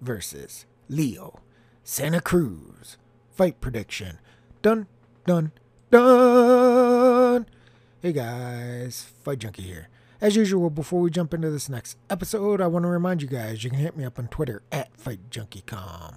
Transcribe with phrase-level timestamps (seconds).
[0.00, 1.40] versus Leo
[1.82, 2.96] Santa Cruz.
[3.30, 4.18] Fight prediction.
[4.62, 4.86] Dun,
[5.26, 5.52] dun,
[5.90, 7.46] dun.
[8.02, 9.88] Hey guys, Fight Junkie here.
[10.20, 13.62] As usual, before we jump into this next episode, I want to remind you guys
[13.62, 16.16] you can hit me up on Twitter at FightJunkieCom.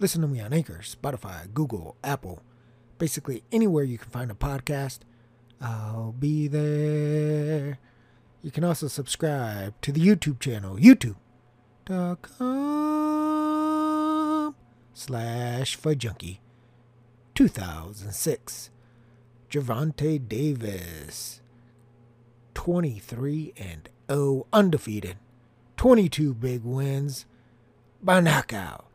[0.00, 2.42] Listen to me on Anchor, Spotify, Google, Apple,
[2.98, 4.98] basically anywhere you can find a podcast.
[5.60, 7.78] I'll be there.
[8.42, 11.16] You can also subscribe to the YouTube channel, youtube.com
[14.96, 16.40] slash Junkie
[17.34, 18.70] 2006.
[19.50, 21.42] Gervonta Davis.
[22.54, 25.18] 23 and 0 undefeated.
[25.76, 27.26] 22 big wins
[28.02, 28.86] by knockout.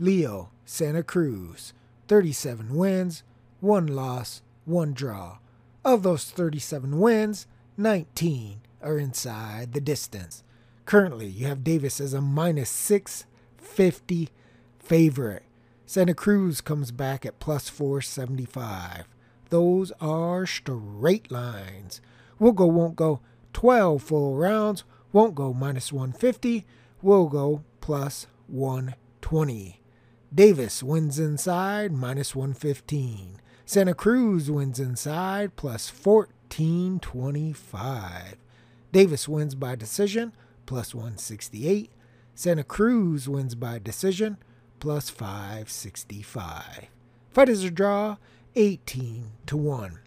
[0.00, 1.72] Leo Santa Cruz.
[2.08, 3.22] 37 wins,
[3.60, 5.38] 1 loss, 1 draw.
[5.84, 10.42] Of those 37 wins, 19 are inside the distance.
[10.84, 14.30] Currently, you have Davis as a minus 650
[14.84, 15.44] favorite.
[15.86, 19.06] Santa Cruz comes back at plus 475.
[19.50, 22.00] Those are straight lines.
[22.38, 23.20] We'll go, won't go
[23.52, 26.64] 12 full rounds, won't go minus 150,
[27.02, 29.80] we'll go plus 120.
[30.34, 33.40] Davis wins inside minus 115.
[33.66, 38.36] Santa Cruz wins inside plus 1425.
[38.90, 40.32] Davis wins by decision
[40.66, 41.92] plus 168.
[42.34, 44.38] Santa Cruz wins by decision
[44.84, 46.88] plus 565.
[47.30, 48.18] Fight is a draw
[48.54, 49.98] 18 to 1.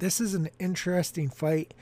[0.00, 1.74] This is an interesting fight,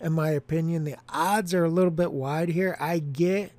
[0.00, 0.84] in my opinion.
[0.84, 2.76] The odds are a little bit wide here.
[2.78, 3.50] I get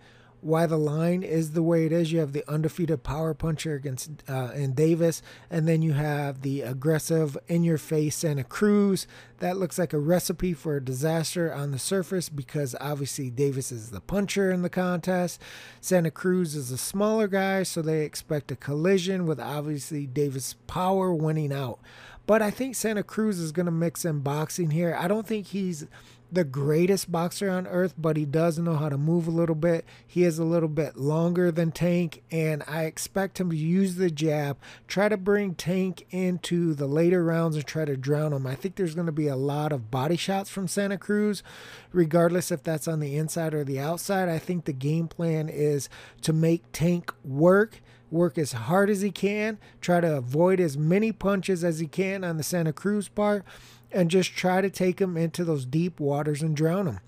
[0.41, 2.11] why the line is the way it is.
[2.11, 6.61] You have the undefeated power puncher against uh, in Davis, and then you have the
[6.61, 9.07] aggressive in your face Santa Cruz.
[9.39, 13.89] That looks like a recipe for a disaster on the surface because obviously Davis is
[13.89, 15.41] the puncher in the contest.
[15.81, 21.13] Santa Cruz is a smaller guy, so they expect a collision with obviously Davis' power
[21.13, 21.79] winning out.
[22.27, 24.95] But I think Santa Cruz is going to mix in boxing here.
[24.99, 25.87] I don't think he's
[26.31, 29.85] the greatest boxer on earth, but he does know how to move a little bit.
[30.05, 34.11] He is a little bit longer than Tank, and I expect him to use the
[34.11, 38.45] jab, try to bring Tank into the later rounds and try to drown him.
[38.45, 41.43] I think there's going to be a lot of body shots from Santa Cruz,
[41.91, 44.29] regardless if that's on the inside or the outside.
[44.29, 45.89] I think the game plan is
[46.21, 51.11] to make Tank work work as hard as he can, try to avoid as many
[51.11, 53.43] punches as he can on the Santa Cruz part,
[53.91, 56.99] and just try to take him into those deep waters and drown him.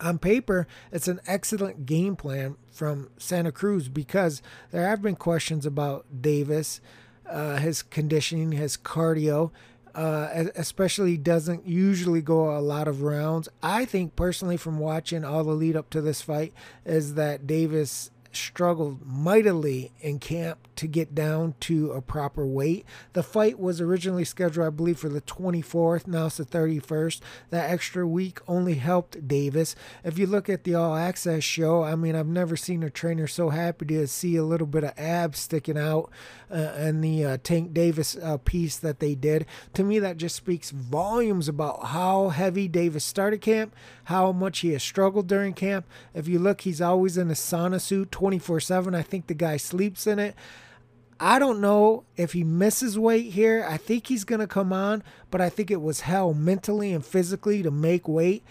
[0.00, 5.64] On paper, it's an excellent game plan from Santa Cruz because there have been questions
[5.64, 6.80] about Davis,
[7.28, 9.50] uh, his conditioning, his cardio.
[9.94, 13.48] Uh, especially doesn't usually go a lot of rounds.
[13.62, 16.52] I think personally, from watching all the lead up to this fight,
[16.84, 22.84] is that Davis struggled mightily in camp to get down to a proper weight.
[23.14, 26.06] The fight was originally scheduled, I believe, for the 24th.
[26.06, 27.20] Now it's the 31st.
[27.50, 29.74] That extra week only helped Davis.
[30.04, 33.26] If you look at the All Access show, I mean, I've never seen a trainer
[33.26, 36.10] so happy to see a little bit of abs sticking out
[36.50, 39.46] uh, in the uh, Tank Davis uh, piece that they did.
[39.74, 44.72] To me, that just speaks volumes about how heavy Davis started camp, how much he
[44.72, 45.86] has struggled during camp.
[46.14, 48.92] If you look, he's always in a sauna suit 24 7.
[48.92, 50.34] I think the guy sleeps in it.
[51.20, 53.64] I don't know if he misses weight here.
[53.70, 57.06] I think he's going to come on, but I think it was hell mentally and
[57.06, 58.42] physically to make weight.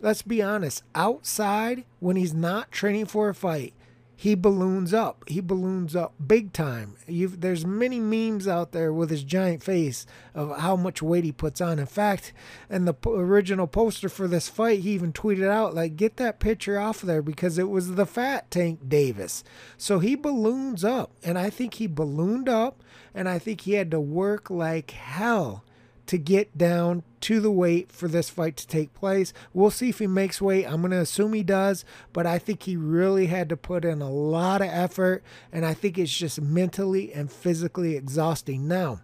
[0.00, 3.74] Let's be honest, outside, when he's not training for a fight,
[4.16, 5.24] he balloons up.
[5.26, 6.96] He balloons up big time.
[7.06, 11.32] You've, there's many memes out there with his giant face of how much weight he
[11.32, 11.78] puts on.
[11.78, 12.32] In fact,
[12.70, 16.78] in the original poster for this fight, he even tweeted out like, "Get that picture
[16.78, 19.42] off of there because it was the fat Tank Davis."
[19.76, 22.82] So he balloons up, and I think he ballooned up,
[23.14, 25.64] and I think he had to work like hell
[26.06, 29.32] to get down to the weight for this fight to take place.
[29.52, 30.66] We'll see if he makes weight.
[30.66, 34.02] I'm going to assume he does, but I think he really had to put in
[34.02, 35.22] a lot of effort,
[35.52, 38.66] and I think it's just mentally and physically exhausting.
[38.66, 39.00] Now,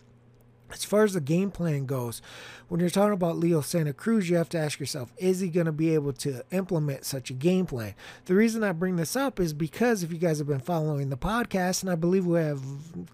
[0.73, 2.21] as far as the game plan goes,
[2.69, 5.67] when you're talking about Leo Santa Cruz, you have to ask yourself, is he going
[5.67, 7.95] to be able to implement such a game plan?
[8.27, 11.17] The reason I bring this up is because if you guys have been following the
[11.17, 12.61] podcast, and I believe we have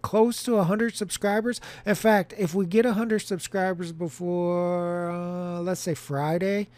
[0.02, 1.60] close to 100 subscribers.
[1.86, 6.68] In fact, if we get 100 subscribers before, uh, let's say Friday,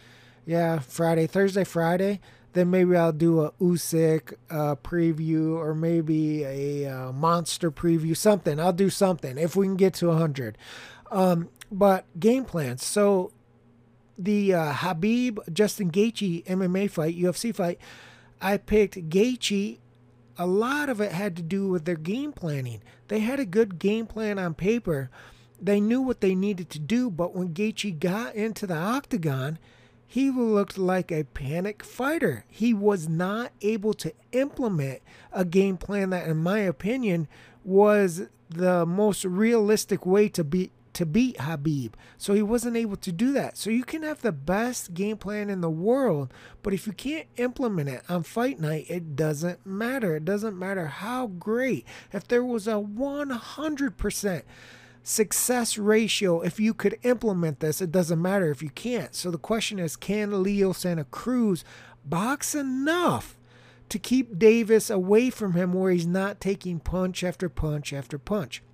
[0.45, 2.21] yeah, Friday, Thursday, Friday,
[2.57, 8.59] then maybe I'll do a Usyk uh, preview or maybe a uh, monster preview, something.
[8.59, 10.57] I'll do something if we can get to 100.
[11.11, 12.85] Um, but game plans.
[12.85, 13.33] So
[14.19, 17.79] the uh, Khabib Justin Gaethje MMA fight, UFC fight,
[18.41, 19.79] I picked Gaethje
[20.39, 22.83] a lot of it had to do with their game planning.
[23.09, 25.11] They had a good game plan on paper.
[25.61, 29.59] They knew what they needed to do, but when Gaethje got into the octagon,
[30.07, 32.45] he looked like a panic fighter.
[32.49, 35.01] He was not able to implement
[35.33, 37.29] a game plan that, in my opinion,
[37.65, 41.93] was the most realistic way to beat to beat Khabib.
[42.17, 43.59] So he wasn't able to do that.
[43.59, 46.33] So you can have the best game plan in the world,
[46.63, 50.17] but if you can't implement it on fight night, it doesn't matter.
[50.17, 51.85] It doesn't matter how great.
[52.15, 54.43] If there was a 100%
[55.09, 59.15] success ratio if you could implement this it doesn't matter if you can't.
[59.15, 61.65] So the question is can leo santa cruz
[62.05, 63.39] box enough
[63.89, 68.65] to keep davis away from him where he's not taking punch after punch after punch?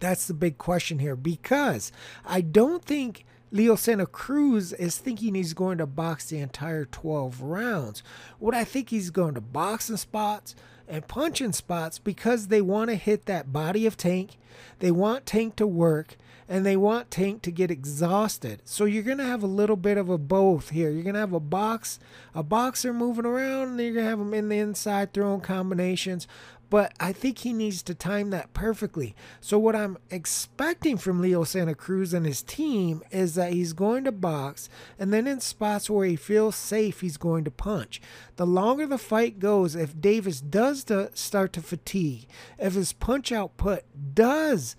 [0.00, 1.14] That's the big question here.
[1.14, 1.92] Because
[2.24, 7.42] i don't think Leo Santa Cruz is thinking he's going to box the entire 12
[7.42, 8.02] rounds.
[8.38, 10.56] What I think he's going to box in spots,
[10.88, 14.36] and punching spots because they want to hit that body of Tank.
[14.80, 16.16] They want Tank to work
[16.48, 18.60] and they want Tank to get exhausted.
[18.64, 20.90] So you're going to have a little bit of a both here.
[20.90, 21.98] You're going to have a box,
[22.34, 26.26] a boxer moving around, and you're going to have him in the inside throwing combinations
[26.72, 29.14] but I think he needs to time that perfectly.
[29.42, 34.04] So, what I'm expecting from Leo Santa Cruz and his team is that he's going
[34.04, 38.00] to box, and then in spots where he feels safe, he's going to punch.
[38.36, 42.26] The longer the fight goes, if Davis does to start to fatigue,
[42.58, 43.82] if his punch output
[44.14, 44.74] does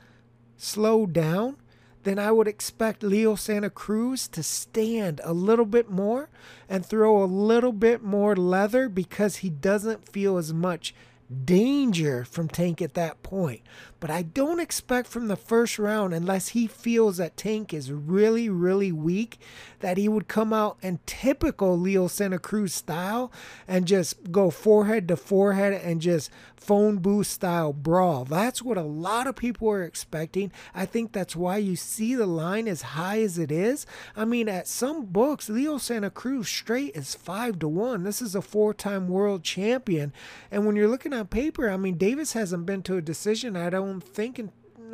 [0.58, 1.58] slow down,
[2.02, 6.32] then I would expect Leo Santa Cruz to stand a little bit more
[6.68, 10.96] and throw a little bit more leather because he doesn't feel as much
[11.34, 13.62] danger from Tank at that point.
[14.04, 18.50] But I don't expect from the first round, unless he feels that Tank is really,
[18.50, 19.40] really weak,
[19.80, 23.32] that he would come out in typical Leo Santa Cruz style
[23.66, 26.30] and just go forehead to forehead and just
[26.64, 28.24] phone booth style brawl.
[28.24, 30.52] That's what a lot of people are expecting.
[30.74, 33.86] I think that's why you see the line as high as it is.
[34.16, 38.04] I mean, at some books, Leo Santa Cruz straight is five to one.
[38.04, 40.14] This is a four time world champion.
[40.52, 43.70] And when you're looking on paper, I mean, Davis hasn't been to a decision, I
[43.70, 44.40] don't think,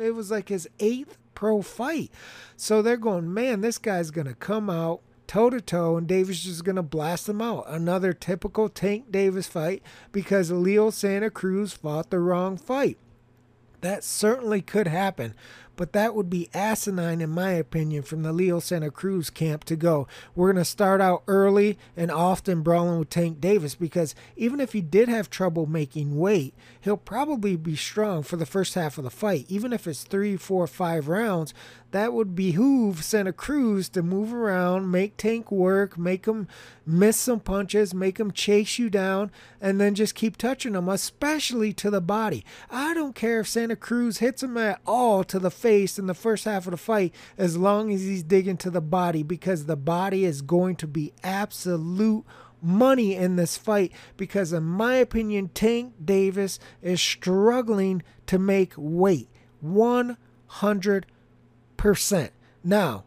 [0.00, 2.10] it was like his eighth pro fight.
[2.56, 5.00] So they're going, man, this guy's going to come out
[5.30, 7.64] toe to toe, and Davis is going to blast him out.
[7.68, 9.80] Another typical Tank Davis fight
[10.10, 12.98] because Leo Santa Cruz fought the wrong fight.
[13.80, 15.34] That certainly could happen,
[15.80, 19.76] but that would be asinine, in my opinion, from the Leo Santa Cruz camp to
[19.76, 20.06] go.
[20.34, 24.74] We're going to start out early and often brawling with Tank Davis because even if
[24.74, 29.04] he did have trouble making weight, he'll probably be strong for the first half of
[29.04, 29.46] the fight.
[29.48, 31.54] Even if it's three, four, five rounds,
[31.90, 36.46] that would behoove Santa Cruz to move around, make Tank work, make him
[36.86, 41.72] miss some punches, make him chase you down, and then just keep touching him, especially
[41.74, 42.44] to the body.
[42.70, 46.14] I don't care if Santa Cruz hits him at all to the face in the
[46.14, 49.76] first half of the fight, as long as he's digging to the body, because the
[49.76, 52.24] body is going to be absolute
[52.62, 59.28] money in this fight because, in my opinion, Tank Davis is struggling to make weight.
[59.60, 61.06] 100
[61.80, 62.30] percent.
[62.62, 63.04] Now,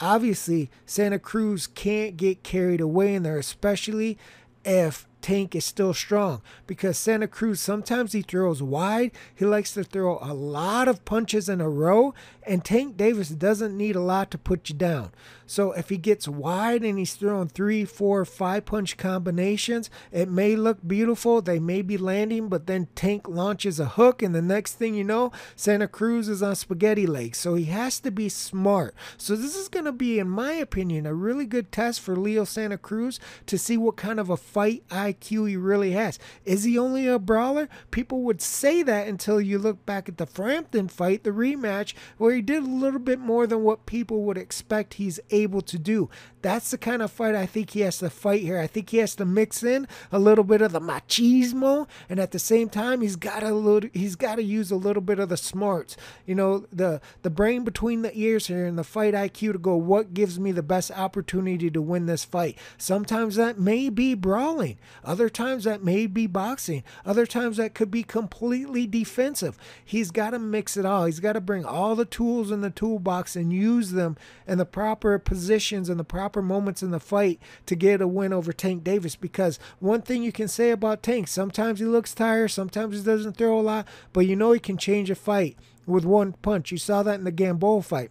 [0.00, 4.18] obviously, Santa Cruz can't get carried away in there, especially
[4.64, 9.12] if Tank is still strong because Santa Cruz sometimes he throws wide.
[9.34, 12.14] He likes to throw a lot of punches in a row,
[12.46, 15.10] and Tank Davis doesn't need a lot to put you down.
[15.46, 20.54] So if he gets wide and he's throwing three, four, five punch combinations, it may
[20.54, 21.42] look beautiful.
[21.42, 25.02] They may be landing, but then Tank launches a hook, and the next thing you
[25.04, 27.38] know, Santa Cruz is on spaghetti legs.
[27.38, 28.94] So he has to be smart.
[29.16, 32.44] So this is going to be, in my opinion, a really good test for Leo
[32.44, 36.18] Santa Cruz to see what kind of a fight IQ he really has.
[36.44, 37.68] Is he only a brawler?
[37.90, 42.34] People would say that until you look back at the Frampton fight, the rematch, where
[42.34, 46.08] he did a little bit more than what people would expect he's able to do.
[46.42, 48.58] That's the kind of fight I think he has to fight here.
[48.58, 52.30] I think he has to mix in a little bit of the machismo, and at
[52.30, 55.28] the same time, he's got a little, he's got to use a little bit of
[55.28, 55.96] the smarts.
[56.26, 59.76] You know, the the brain between the ears here and the fight IQ to go.
[59.76, 62.56] What gives me the best opportunity to win this fight?
[62.78, 64.78] Sometimes that may be brawling.
[65.04, 66.82] Other times that may be boxing.
[67.04, 69.56] Other times that could be completely defensive.
[69.84, 71.06] He's got to mix it all.
[71.06, 74.16] He's got to bring all the tools in the toolbox and use them
[74.46, 78.32] in the proper positions and the proper moments in the fight to get a win
[78.32, 79.16] over Tank Davis.
[79.16, 83.36] Because one thing you can say about Tank, sometimes he looks tired, sometimes he doesn't
[83.36, 86.70] throw a lot, but you know he can change a fight with one punch.
[86.70, 88.10] You saw that in the Gamboa fight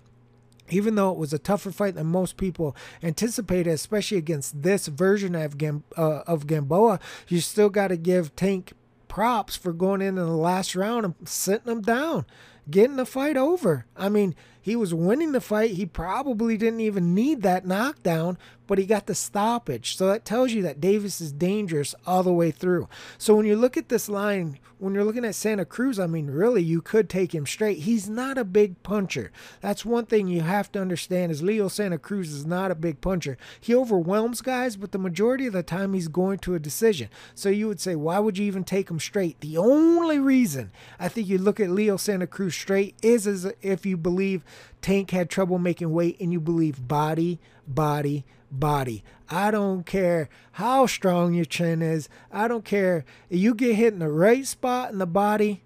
[0.69, 5.35] even though it was a tougher fight than most people anticipated, especially against this version
[5.35, 8.73] of, Gam- uh, of Gamboa, you still got to give Tank
[9.07, 12.25] props for going in in the last round and sitting him down,
[12.71, 13.85] getting the fight over.
[13.95, 15.71] I mean, he was winning the fight.
[15.71, 19.95] He probably didn't even need that knockdown, but he got the stoppage.
[19.95, 22.87] So that tells you that Davis is dangerous all the way through.
[23.17, 26.27] So when you look at this line, when you're looking at Santa Cruz, I mean,
[26.27, 27.79] really, you could take him straight.
[27.79, 29.31] He's not a big puncher.
[29.59, 33.01] That's one thing you have to understand is Leo Santa Cruz is not a big
[33.01, 33.37] puncher.
[33.59, 37.09] He overwhelms guys, but the majority of the time he's going to a decision.
[37.35, 39.39] So you would say, why would you even take him straight?
[39.41, 43.85] The only reason I think you look at Leo Santa Cruz straight is as if
[43.85, 44.43] you believe
[44.81, 49.03] Tank had trouble making weight and you believe body, body, body.
[49.29, 52.09] I don't care how strong your chin is.
[52.31, 53.05] I don't care.
[53.29, 55.61] If you get hit in the right spot in the body,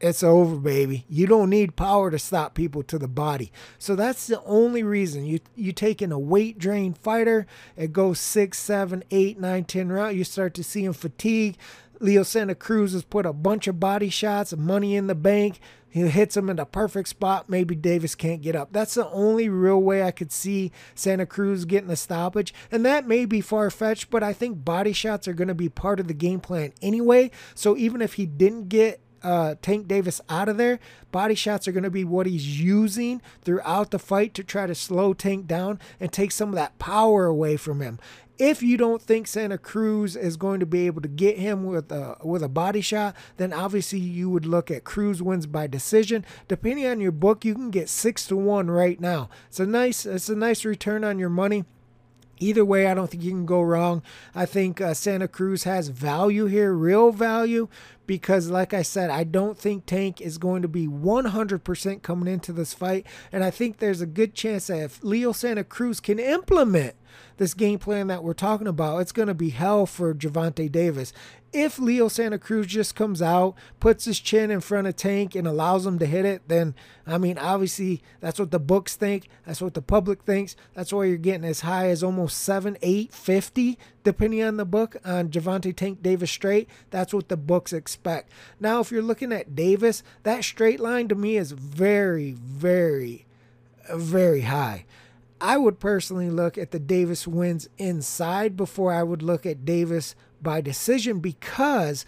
[0.00, 1.04] it's over, baby.
[1.08, 3.52] You don't need power to stop people to the body.
[3.78, 7.46] So that's the only reason you you take in a weight drain fighter.
[7.76, 10.16] It goes six, seven, eight, nine, ten rounds.
[10.16, 11.56] You start to see him fatigue.
[12.00, 15.60] Leo Santa Cruz has put a bunch of body shots, money in the bank.
[15.88, 17.50] He hits him in the perfect spot.
[17.50, 18.72] Maybe Davis can't get up.
[18.72, 22.54] That's the only real way I could see Santa Cruz getting a stoppage.
[22.70, 25.68] And that may be far fetched, but I think body shots are going to be
[25.68, 27.32] part of the game plan anyway.
[27.54, 30.78] So even if he didn't get uh, Tank Davis out of there,
[31.10, 34.74] body shots are going to be what he's using throughout the fight to try to
[34.74, 37.98] slow Tank down and take some of that power away from him.
[38.40, 41.92] If you don't think Santa Cruz is going to be able to get him with
[41.92, 46.24] a with a body shot, then obviously you would look at Cruz wins by decision.
[46.48, 49.28] Depending on your book, you can get six to one right now.
[49.48, 51.66] It's a nice it's a nice return on your money.
[52.38, 54.02] Either way, I don't think you can go wrong.
[54.34, 57.68] I think uh, Santa Cruz has value here, real value,
[58.10, 62.52] because, like I said, I don't think Tank is going to be 100% coming into
[62.52, 63.06] this fight.
[63.30, 66.96] And I think there's a good chance that if Leo Santa Cruz can implement
[67.36, 71.12] this game plan that we're talking about, it's going to be hell for Gervonta Davis.
[71.52, 75.48] If Leo Santa Cruz just comes out, puts his chin in front of Tank and
[75.48, 76.76] allows him to hit it, then,
[77.06, 79.28] I mean, obviously, that's what the books think.
[79.44, 80.54] That's what the public thinks.
[80.74, 84.96] That's why you're getting as high as almost 7, 8, 50, depending on the book,
[85.04, 86.68] on Gervonta Tank Davis straight.
[86.90, 87.99] That's what the books expect.
[88.58, 93.26] Now, if you're looking at Davis, that straight line to me is very, very,
[93.92, 94.84] very high.
[95.40, 100.14] I would personally look at the Davis wins inside before I would look at Davis
[100.42, 102.04] by decision because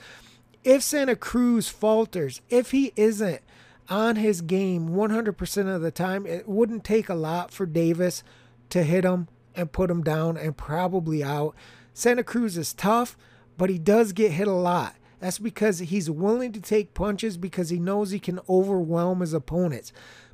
[0.65, 3.41] if Santa Cruz falters, if he isn't
[3.89, 8.23] on his game 100% of the time, it wouldn't take a lot for Davis
[8.71, 11.55] to hit him and put him down and probably out.
[11.95, 13.17] Santa Cruz is tough,
[13.59, 14.95] but he does get hit a lot.
[15.23, 19.93] That's because he's willing to take punches because he knows he can overwhelm his opponents.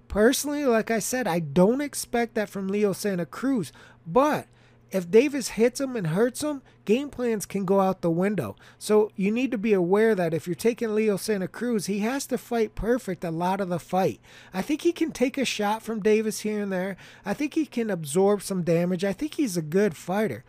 [0.08, 3.70] Personally, like I said, I don't expect that from Leo Santa Cruz.
[4.06, 4.46] But
[4.90, 8.56] if Davis hits him and hurts him, game plans can go out the window.
[8.78, 12.24] So you need to be aware that if you're taking Leo Santa Cruz, he has
[12.28, 14.22] to fight perfect a lot of the fight.
[14.54, 16.96] I think he can take a shot from Davis here and there.
[17.26, 19.04] I think he can absorb some damage.
[19.04, 20.44] I think he's a good fighter.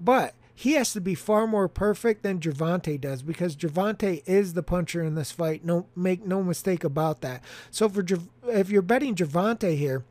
[0.00, 4.62] But he has to be far more perfect than Gervonta does because Gervonta is the
[4.62, 5.64] puncher in this fight.
[5.64, 7.42] No, make no mistake about that.
[7.70, 8.04] So for
[8.48, 10.04] if you're betting Gervonta here,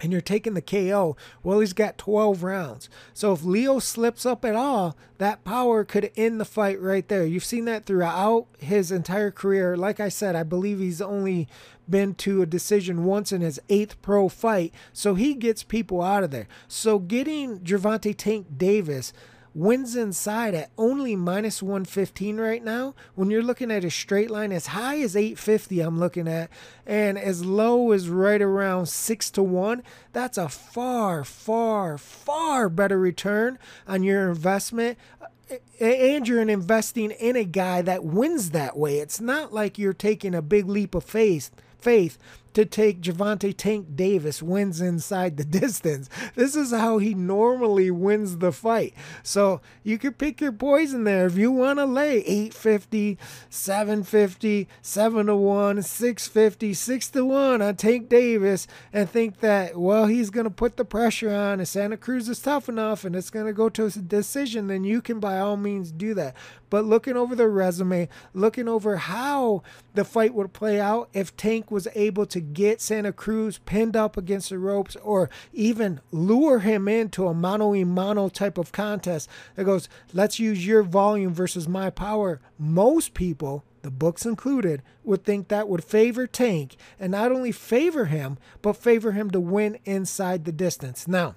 [0.00, 2.88] and you're taking the KO, well, he's got 12 rounds.
[3.14, 7.24] So if Leo slips up at all, that power could end the fight right there.
[7.24, 9.76] You've seen that throughout his entire career.
[9.76, 11.48] Like I said, I believe he's only
[11.88, 14.72] been to a decision once in his eighth pro fight.
[14.92, 16.46] So he gets people out of there.
[16.68, 19.12] So getting Gervonta Tank Davis
[19.58, 22.94] wins inside at only minus 115 right now.
[23.16, 26.48] When you're looking at a straight line as high as 850, I'm looking at,
[26.86, 32.98] and as low as right around 6 to 1, that's a far, far, far better
[32.98, 38.98] return on your investment uh, and you're investing in a guy that wins that way.
[38.98, 42.18] It's not like you're taking a big leap of faith faith
[42.58, 46.10] to take Gervonta Tank Davis wins inside the distance.
[46.34, 48.94] This is how he normally wins the fight.
[49.22, 51.26] So you could pick your poison there.
[51.26, 53.16] If you want to lay 850,
[53.48, 60.06] 750, 7 to 1, 650, 6 to 1 on Tank Davis and think that, well,
[60.06, 63.30] he's going to put the pressure on and Santa Cruz is tough enough and it's
[63.30, 66.34] going to go to a decision, then you can by all means do that.
[66.70, 69.62] But looking over the resume, looking over how
[69.94, 74.16] the fight would play out if Tank was able to get Santa Cruz pinned up
[74.16, 79.28] against the ropes or even lure him into a mano a mano type of contest
[79.54, 82.40] that goes, let's use your volume versus my power.
[82.58, 88.06] Most people, the books included, would think that would favor Tank and not only favor
[88.06, 91.06] him, but favor him to win inside the distance.
[91.08, 91.34] Now,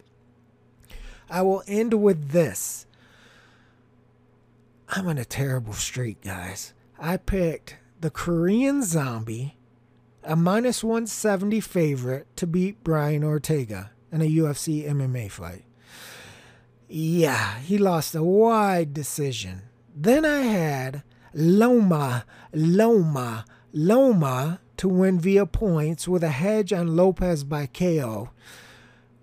[1.29, 2.85] I will end with this.
[4.89, 6.73] I'm on a terrible streak, guys.
[6.99, 9.55] I picked the Korean Zombie,
[10.23, 15.63] a minus 170 favorite to beat Brian Ortega in a UFC MMA fight.
[16.87, 19.63] Yeah, he lost a wide decision.
[19.95, 27.43] Then I had Loma, Loma, Loma to win via points with a hedge on Lopez
[27.43, 28.31] by KO.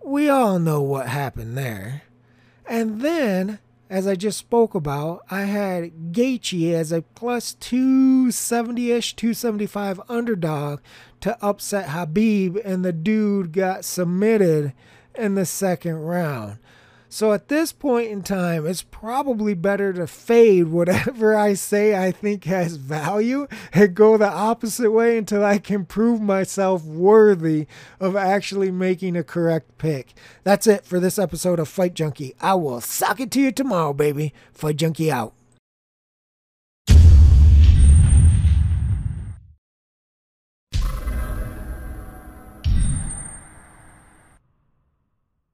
[0.04, 2.02] We all know what happened there.
[2.66, 3.58] And then,
[3.90, 10.80] as I just spoke about, I had Gaethje as a plus 270-ish, 275 underdog
[11.20, 14.74] to upset Khabib, and the dude got submitted
[15.14, 16.58] in the second round.
[17.10, 22.12] So at this point in time, it's probably better to fade whatever I say I
[22.12, 27.66] think has value and go the opposite way until I can prove myself worthy
[27.98, 30.14] of actually making a correct pick.
[30.44, 32.34] That's it for this episode of Fight Junkie.
[32.40, 34.34] I will sock it to you tomorrow, baby.
[34.52, 35.32] Fight Junkie out.